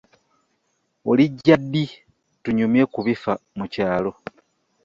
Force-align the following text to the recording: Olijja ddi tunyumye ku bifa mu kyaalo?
Olijja 1.09 1.55
ddi 1.61 1.85
tunyumye 2.43 2.83
ku 2.93 2.99
bifa 3.05 3.33
mu 3.57 3.65
kyaalo? 3.73 4.11